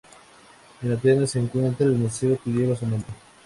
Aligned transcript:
En 0.81 0.91
Atenas 0.91 1.29
se 1.29 1.37
encuentra 1.39 1.85
el 1.85 1.93
museo 1.93 2.35
que 2.43 2.49
lleva 2.49 2.75
su 2.75 2.87
nombre. 2.87 3.11